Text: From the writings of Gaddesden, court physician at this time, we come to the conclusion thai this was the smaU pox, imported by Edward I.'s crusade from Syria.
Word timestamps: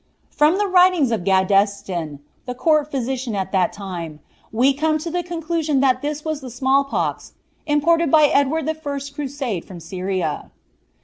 From 0.31 0.57
the 0.57 0.65
writings 0.65 1.11
of 1.11 1.23
Gaddesden, 1.23 2.21
court 2.57 2.89
physician 2.89 3.35
at 3.35 3.51
this 3.51 3.69
time, 3.75 4.19
we 4.51 4.73
come 4.73 4.97
to 4.97 5.11
the 5.11 5.21
conclusion 5.21 5.79
thai 5.79 5.93
this 6.01 6.25
was 6.25 6.41
the 6.41 6.47
smaU 6.47 6.89
pox, 6.89 7.33
imported 7.67 8.09
by 8.09 8.23
Edward 8.25 8.67
I.'s 8.67 9.11
crusade 9.11 9.63
from 9.63 9.79
Syria. 9.79 10.49